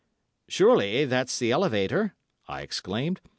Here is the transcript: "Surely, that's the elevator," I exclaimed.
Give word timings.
"Surely, 0.47 1.05
that's 1.05 1.37
the 1.37 1.51
elevator," 1.51 2.15
I 2.47 2.61
exclaimed. 2.61 3.21